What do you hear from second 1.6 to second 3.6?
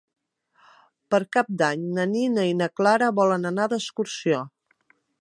d'Any na Nina i na Clara volen